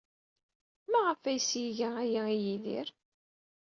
[0.91, 2.87] Maɣef ay as-iga aya i Yidir?